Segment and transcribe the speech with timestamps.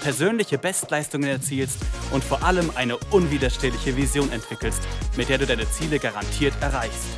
[0.00, 4.82] persönliche Bestleistungen erzielst und vor allem eine unwiderstehliche Vision entwickelst,
[5.16, 7.08] mit der du deine Ziele garantiert erreichst.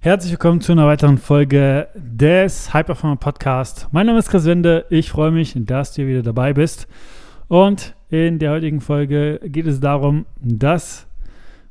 [0.00, 3.86] Herzlich willkommen zu einer weiteren Folge des Hyperformer Podcast.
[3.92, 4.84] Mein Name ist Chris Wende.
[4.90, 6.88] Ich freue mich, dass du wieder dabei bist.
[7.46, 11.06] Und in der heutigen Folge geht es darum, dass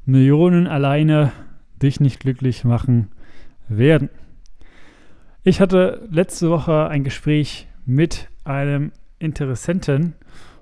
[0.05, 1.33] Millionen alleine
[1.81, 3.11] dich nicht glücklich machen
[3.67, 4.09] werden.
[5.43, 10.13] Ich hatte letzte Woche ein Gespräch mit einem Interessenten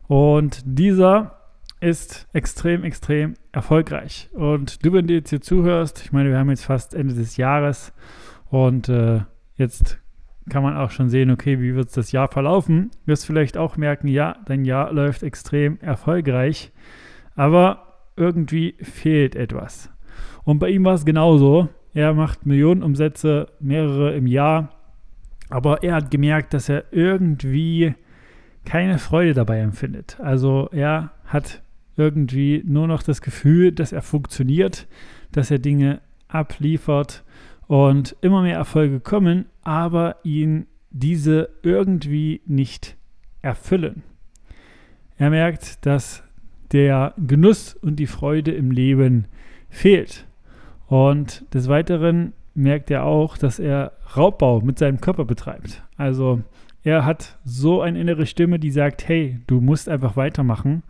[0.07, 1.35] und dieser
[1.81, 4.29] ist extrem, extrem erfolgreich.
[4.31, 7.35] Und du, wenn du jetzt hier zuhörst, ich meine, wir haben jetzt fast Ende des
[7.35, 7.91] Jahres
[8.49, 9.19] und äh,
[9.55, 9.99] jetzt
[10.49, 12.89] kann man auch schon sehen, okay, wie wird das Jahr verlaufen?
[13.05, 16.71] Wirst vielleicht auch merken, ja, dein Jahr läuft extrem erfolgreich,
[17.35, 19.89] aber irgendwie fehlt etwas.
[20.45, 21.67] Und bei ihm war es genauso.
[21.93, 24.69] Er macht Millionen Umsätze, mehrere im Jahr.
[25.49, 27.95] Aber er hat gemerkt, dass er irgendwie
[28.65, 30.19] keine Freude dabei empfindet.
[30.19, 31.61] Also er hat
[31.97, 34.87] irgendwie nur noch das Gefühl, dass er funktioniert,
[35.31, 37.23] dass er Dinge abliefert
[37.67, 42.95] und immer mehr Erfolge kommen, aber ihn diese irgendwie nicht
[43.41, 44.03] erfüllen.
[45.17, 46.23] Er merkt, dass
[46.71, 49.25] der Genuss und die Freude im Leben
[49.69, 50.25] fehlt.
[50.89, 55.83] Und des Weiteren merkt er auch, dass er Raubbau mit seinem Körper betreibt.
[55.97, 56.41] Also
[56.83, 60.81] er hat so eine innere Stimme, die sagt, hey, du musst einfach weitermachen.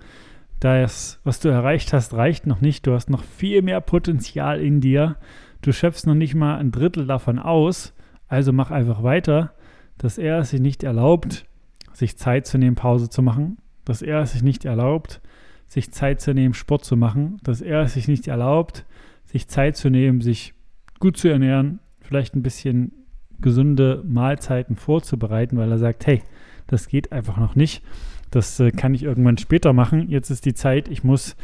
[0.61, 2.88] Das, was du erreicht hast, reicht noch nicht.
[2.88, 5.17] Du hast noch viel mehr Potenzial in dir.
[5.61, 7.94] Du schöpfst noch nicht mal ein Drittel davon aus.
[8.30, 9.52] Also mach einfach weiter,
[9.98, 11.45] dass er es sich nicht erlaubt,
[11.92, 13.58] sich Zeit zu nehmen, Pause zu machen.
[13.83, 15.20] Dass er es sich nicht erlaubt,
[15.67, 17.38] sich Zeit zu nehmen, Sport zu machen.
[17.43, 18.86] Dass er es sich nicht erlaubt,
[19.31, 20.53] sich Zeit zu nehmen, sich
[20.99, 22.91] gut zu ernähren, vielleicht ein bisschen
[23.39, 26.21] gesunde Mahlzeiten vorzubereiten, weil er sagt, hey,
[26.67, 27.83] das geht einfach noch nicht.
[28.31, 30.09] Das äh, kann ich irgendwann später machen.
[30.09, 31.35] Jetzt ist die Zeit, ich muss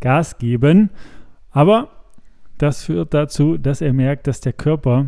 [0.00, 0.90] Gas geben.
[1.50, 1.88] Aber
[2.58, 5.06] das führt dazu, dass er merkt, dass der Körper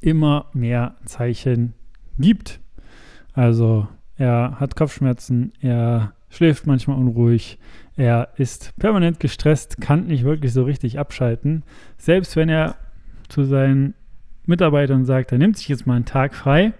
[0.00, 1.74] immer mehr Zeichen
[2.18, 2.60] gibt.
[3.32, 7.58] Also er hat Kopfschmerzen, er schläft manchmal unruhig,
[7.96, 11.62] er ist permanent gestresst, kann nicht wirklich so richtig abschalten.
[11.96, 12.76] Selbst wenn er
[13.28, 13.94] zu seinen
[14.44, 16.72] Mitarbeitern sagt, er nimmt sich jetzt mal einen Tag frei,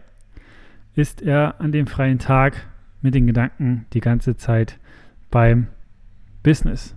[0.95, 2.67] ist er an dem freien Tag
[3.01, 4.79] mit den Gedanken die ganze Zeit
[5.31, 5.69] beim
[6.43, 6.95] Business.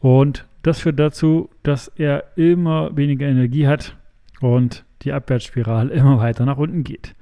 [0.00, 3.96] Und das führt dazu, dass er immer weniger Energie hat
[4.40, 7.14] und die Abwärtsspirale immer weiter nach unten geht.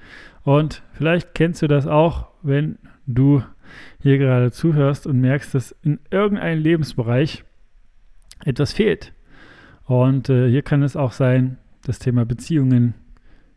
[0.45, 3.43] Und vielleicht kennst du das auch, wenn du
[4.01, 7.45] hier gerade zuhörst und merkst, dass in irgendeinem Lebensbereich
[8.45, 9.13] etwas fehlt.
[9.85, 12.95] Und äh, hier kann es auch sein, das Thema Beziehungen,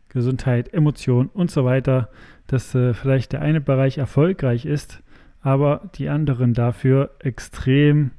[0.08, 2.10] Gesundheit, Emotionen und so weiter,
[2.46, 5.02] dass äh, vielleicht der eine Bereich erfolgreich ist,
[5.40, 8.12] aber die anderen dafür extrem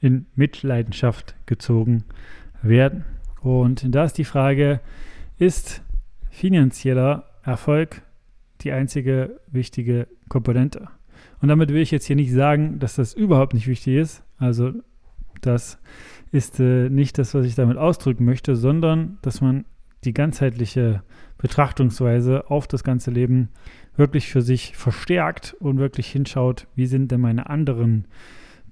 [0.00, 2.04] in Mitleidenschaft gezogen
[2.62, 3.04] werden.
[3.40, 4.80] Und da ist die Frage,
[5.38, 5.82] ist
[6.30, 8.02] finanzieller Erfolg
[8.60, 10.88] die einzige wichtige Komponente?
[11.42, 14.22] Und damit will ich jetzt hier nicht sagen, dass das überhaupt nicht wichtig ist.
[14.38, 14.72] Also
[15.40, 15.78] das
[16.30, 19.64] ist äh, nicht das, was ich damit ausdrücken möchte, sondern dass man
[20.04, 21.02] die ganzheitliche
[21.38, 23.48] Betrachtungsweise auf das ganze Leben
[23.96, 28.06] wirklich für sich verstärkt und wirklich hinschaut, wie sind denn meine anderen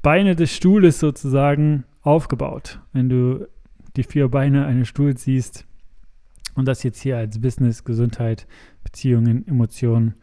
[0.00, 2.80] Beine des Stuhles sozusagen aufgebaut.
[2.92, 3.48] Wenn du
[3.96, 5.66] die vier Beine eines Stuhls siehst
[6.54, 8.46] und das jetzt hier als Business, Gesundheit,
[8.84, 10.14] Beziehungen, Emotionen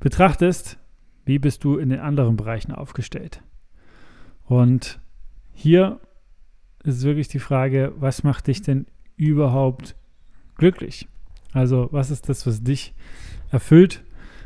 [0.00, 0.77] betrachtest,
[1.28, 3.42] wie bist du in den anderen Bereichen aufgestellt?
[4.46, 4.98] Und
[5.52, 6.00] hier
[6.84, 8.86] ist wirklich die Frage, was macht dich denn
[9.16, 9.94] überhaupt
[10.56, 11.06] glücklich?
[11.52, 12.94] Also was ist das, was dich
[13.50, 14.02] erfüllt?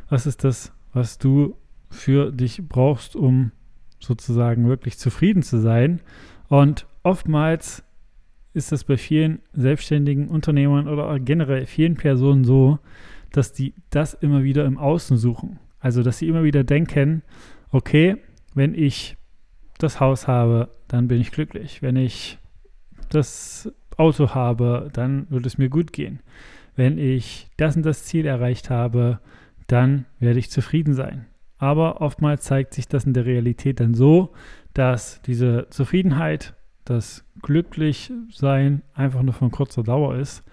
[0.08, 1.56] Was ist das, was du
[1.88, 3.52] für dich brauchst, um
[4.00, 6.00] sozusagen wirklich zufrieden zu sein?
[6.48, 7.84] Und oftmals
[8.54, 12.80] ist es bei vielen selbstständigen Unternehmern oder generell vielen Personen so,
[13.30, 15.60] dass die das immer wieder im Außen suchen.
[15.82, 17.22] Also, dass sie immer wieder denken,
[17.72, 18.16] okay,
[18.54, 19.16] wenn ich
[19.78, 21.82] das Haus habe, dann bin ich glücklich.
[21.82, 22.38] Wenn ich
[23.10, 26.20] das Auto habe, dann wird es mir gut gehen.
[26.76, 29.18] Wenn ich das und das Ziel erreicht habe,
[29.66, 31.26] dann werde ich zufrieden sein.
[31.58, 34.32] Aber oftmals zeigt sich das in der Realität dann so,
[34.74, 36.54] dass diese Zufriedenheit,
[36.84, 40.44] das Glücklichsein einfach nur von kurzer Dauer ist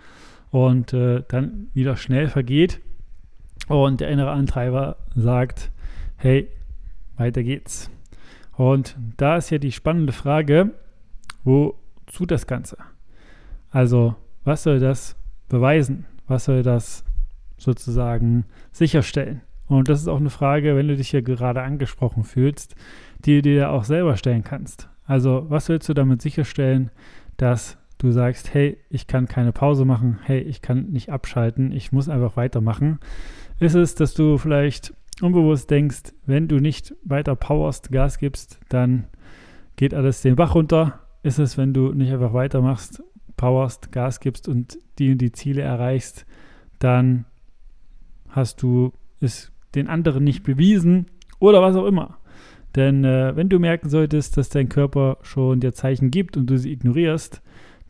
[0.49, 2.81] und äh, dann wieder schnell vergeht
[3.69, 5.71] und der innere Antreiber sagt,
[6.17, 6.49] hey,
[7.17, 7.89] weiter geht's.
[8.57, 10.71] Und da ist ja die spannende Frage,
[11.43, 12.77] wozu das Ganze?
[13.71, 15.15] Also, was soll das
[15.47, 16.05] beweisen?
[16.27, 17.05] Was soll das
[17.57, 19.41] sozusagen sicherstellen?
[19.67, 22.75] Und das ist auch eine Frage, wenn du dich hier gerade angesprochen fühlst,
[23.23, 24.89] die du dir auch selber stellen kannst.
[25.05, 26.89] Also, was willst du damit sicherstellen,
[27.37, 31.91] dass du sagst, hey, ich kann keine Pause machen, hey, ich kann nicht abschalten, ich
[31.91, 32.99] muss einfach weitermachen?
[33.59, 39.07] Ist es, dass du vielleicht unbewusst denkst, wenn du nicht weiter powerst, Gas gibst, dann
[39.75, 41.01] geht alles den Bach runter?
[41.23, 43.03] Ist es, wenn du nicht einfach weitermachst,
[43.35, 46.25] powerst, Gas gibst und die und die Ziele erreichst,
[46.79, 47.25] dann
[48.29, 51.07] hast du es den anderen nicht bewiesen
[51.39, 52.17] oder was auch immer.
[52.75, 56.57] Denn äh, wenn du merken solltest, dass dein Körper schon dir Zeichen gibt und du
[56.57, 57.41] sie ignorierst,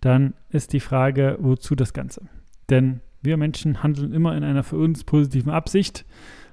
[0.01, 2.21] dann ist die Frage, wozu das Ganze?
[2.69, 6.06] Denn wir Menschen handeln immer in einer für uns positiven Absicht.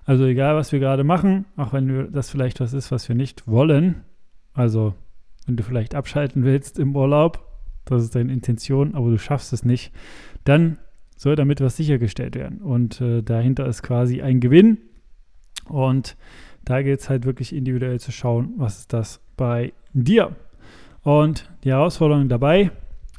[0.05, 3.47] Also egal, was wir gerade machen, auch wenn das vielleicht was ist, was wir nicht
[3.49, 4.03] wollen.
[4.53, 4.95] Also
[5.47, 7.45] wenn du vielleicht abschalten willst im Urlaub,
[7.85, 9.93] das ist deine Intention, aber du schaffst es nicht,
[10.45, 10.79] dann
[11.17, 12.59] soll damit was sichergestellt werden.
[12.59, 14.79] Und äh, dahinter ist quasi ein Gewinn.
[15.65, 16.17] Und
[16.65, 20.37] da geht es halt wirklich individuell zu schauen, was ist das bei dir.
[21.03, 22.71] Und die Herausforderung dabei,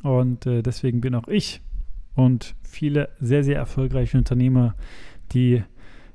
[0.03, 1.61] und äh, deswegen bin auch ich
[2.17, 4.75] und viele sehr, sehr erfolgreiche Unternehmer,
[5.31, 5.63] die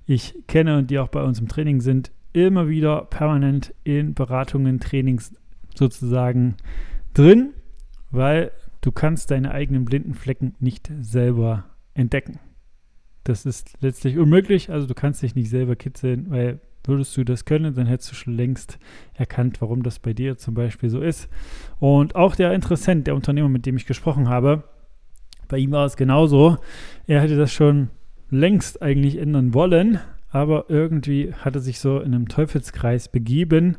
[0.04, 4.80] ich kenne und die auch bei uns im Training sind, immer wieder permanent in Beratungen,
[4.80, 5.32] Trainings
[5.74, 6.56] sozusagen
[7.14, 7.52] drin,
[8.10, 8.50] weil
[8.80, 11.64] du kannst deine eigenen blinden Flecken nicht selber
[11.94, 12.40] entdecken.
[13.22, 17.44] Das ist letztlich unmöglich, also du kannst dich nicht selber kitzeln, weil würdest du das
[17.44, 18.80] können, dann hättest du schon längst
[19.14, 21.28] erkannt, warum das bei dir zum Beispiel so ist.
[21.78, 24.64] Und auch der Interessent, der Unternehmer, mit dem ich gesprochen habe,
[25.52, 26.56] bei ihm war es genauso.
[27.06, 27.90] Er hätte das schon
[28.30, 30.00] längst eigentlich ändern wollen,
[30.30, 33.76] aber irgendwie hat er sich so in einem Teufelskreis begeben,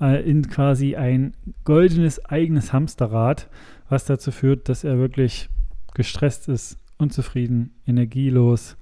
[0.00, 1.32] äh, in quasi ein
[1.64, 3.48] goldenes eigenes Hamsterrad,
[3.88, 5.48] was dazu führt, dass er wirklich
[5.94, 8.76] gestresst ist, unzufrieden, energielos,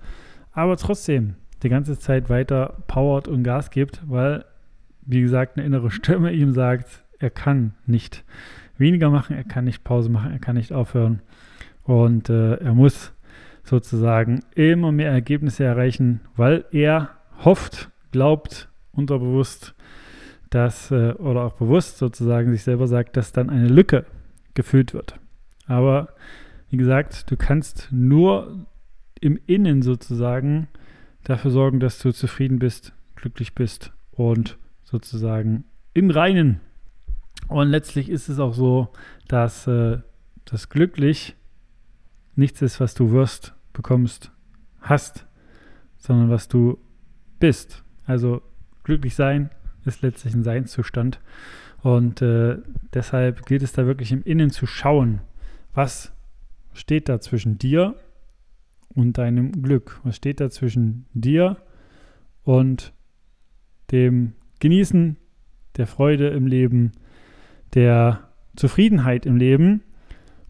[0.52, 4.44] aber trotzdem die ganze Zeit weiter powert und Gas gibt, weil,
[5.00, 8.22] wie gesagt, eine innere Stimme ihm sagt, er kann nicht
[8.76, 11.22] weniger machen, er kann nicht Pause machen, er kann nicht aufhören
[11.84, 13.12] und äh, er muss
[13.62, 17.10] sozusagen immer mehr Ergebnisse erreichen, weil er
[17.44, 19.74] hofft, glaubt, unterbewusst,
[20.50, 24.06] dass, äh, oder auch bewusst sozusagen sich selber sagt, dass dann eine Lücke
[24.54, 25.18] gefüllt wird.
[25.66, 26.08] Aber
[26.70, 28.66] wie gesagt, du kannst nur
[29.20, 30.68] im Innen sozusagen
[31.24, 35.64] dafür sorgen, dass du zufrieden bist, glücklich bist und sozusagen
[35.94, 36.60] im Reinen.
[37.48, 38.88] Und letztlich ist es auch so,
[39.28, 39.98] dass äh,
[40.44, 41.36] das glücklich
[42.36, 44.32] nichts ist, was du wirst, bekommst,
[44.80, 45.26] hast,
[45.96, 46.78] sondern was du
[47.38, 47.84] bist.
[48.06, 48.42] Also
[48.82, 49.50] glücklich sein
[49.84, 51.20] ist letztlich ein Seinszustand.
[51.82, 52.58] Und äh,
[52.94, 55.20] deshalb gilt es da wirklich im Innen zu schauen,
[55.74, 56.12] was
[56.72, 57.94] steht da zwischen dir
[58.88, 60.00] und deinem Glück?
[60.04, 61.58] Was steht da zwischen dir
[62.42, 62.92] und
[63.90, 65.16] dem Genießen
[65.76, 66.92] der Freude im Leben,
[67.74, 69.82] der Zufriedenheit im Leben?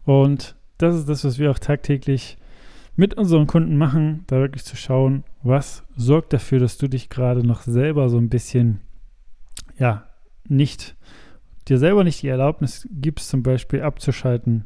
[0.03, 2.37] Und das ist das, was wir auch tagtäglich
[2.95, 7.45] mit unseren Kunden machen, da wirklich zu schauen, was sorgt dafür, dass du dich gerade
[7.45, 8.79] noch selber so ein bisschen,
[9.77, 10.05] ja,
[10.47, 10.95] nicht,
[11.67, 14.65] dir selber nicht die Erlaubnis gibst, zum Beispiel abzuschalten,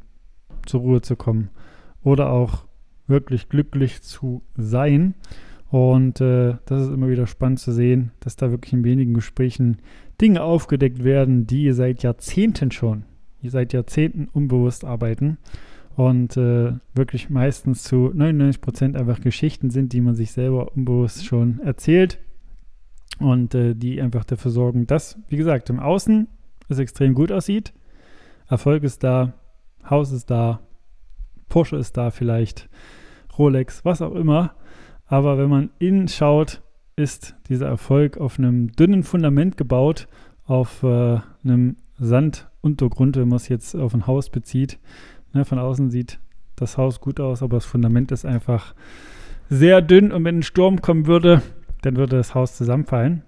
[0.65, 1.49] zur Ruhe zu kommen
[2.03, 2.65] oder auch
[3.07, 5.15] wirklich glücklich zu sein.
[5.69, 9.77] Und äh, das ist immer wieder spannend zu sehen, dass da wirklich in wenigen Gesprächen
[10.19, 13.05] Dinge aufgedeckt werden, die seit Jahrzehnten schon,
[13.41, 15.37] die seit Jahrzehnten unbewusst arbeiten
[15.99, 21.25] und äh, wirklich meistens zu 99 Prozent einfach Geschichten sind, die man sich selber unbewusst
[21.25, 22.19] schon erzählt
[23.19, 26.29] und äh, die einfach dafür sorgen, dass, wie gesagt, im Außen
[26.69, 27.73] es extrem gut aussieht.
[28.47, 29.33] Erfolg ist da,
[29.89, 30.61] Haus ist da,
[31.49, 32.69] Porsche ist da vielleicht,
[33.37, 34.55] Rolex, was auch immer.
[35.05, 36.61] Aber wenn man innen schaut,
[36.95, 40.07] ist dieser Erfolg auf einem dünnen Fundament gebaut,
[40.45, 44.79] auf äh, einem Sanduntergrund, wenn man es jetzt auf ein Haus bezieht.
[45.33, 46.19] Ne, von außen sieht
[46.55, 48.73] das Haus gut aus, aber das Fundament ist einfach
[49.49, 51.41] sehr dünn und wenn ein Sturm kommen würde,
[51.81, 53.23] dann würde das Haus zusammenfallen.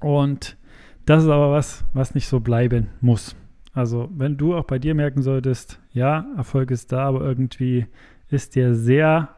[0.00, 0.56] Und
[1.06, 3.36] das ist aber was, was nicht so bleiben muss.
[3.72, 7.86] Also, wenn du auch bei dir merken solltest, ja, Erfolg ist da, aber irgendwie
[8.28, 9.28] ist dir sehr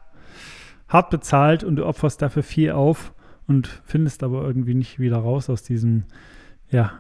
[0.89, 3.15] hart bezahlt und du opferst dafür viel auf
[3.47, 6.05] und findest aber irgendwie nicht wieder raus aus diesem
[6.71, 6.93] ja,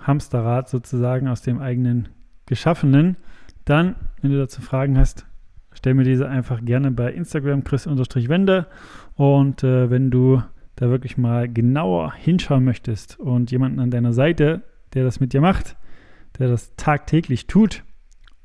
[0.00, 2.08] Hamsterrad sozusagen aus dem eigenen
[2.46, 3.16] Geschaffenen,
[3.64, 5.26] dann, wenn du dazu Fragen hast,
[5.72, 8.66] stell mir diese einfach gerne bei Instagram chris-wende.
[9.16, 10.42] Und äh, wenn du
[10.76, 14.62] da wirklich mal genauer hinschauen möchtest und jemanden an deiner Seite,
[14.94, 15.76] der das mit dir macht,
[16.38, 17.84] der das tagtäglich tut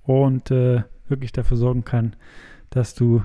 [0.04, 2.16] und äh, wirklich dafür sorgen kann,
[2.70, 3.24] dass du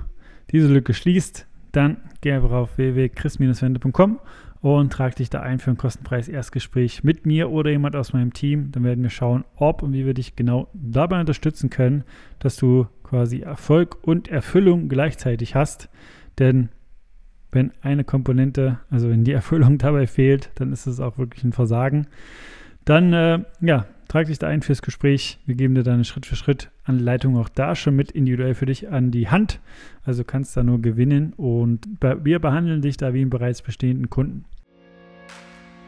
[0.51, 4.21] diese Lücke schließt, dann geh einfach auf www.chris-wende.com
[4.65, 8.33] und trag dich da ein für ein kostenfreies Erstgespräch mit mir oder jemand aus meinem
[8.33, 8.73] Team.
[8.73, 12.03] Dann werden wir schauen, ob und wie wir dich genau dabei unterstützen können,
[12.39, 15.91] dass du quasi Erfolg und Erfüllung gleichzeitig hast.
[16.39, 16.71] Denn
[17.53, 21.53] wenn eine Komponente, also wenn die Erfüllung dabei fehlt, dann ist es auch wirklich ein
[21.53, 22.07] Versagen.
[22.87, 25.41] Dann, äh, ja, trag dich da ein fürs Gespräch.
[25.45, 28.89] Wir geben dir dann Schritt für Schritt Anleitung auch da schon mit individuell für dich
[28.89, 29.61] an die Hand.
[30.05, 34.47] Also kannst da nur gewinnen und wir behandeln dich da wie einen bereits bestehenden Kunden.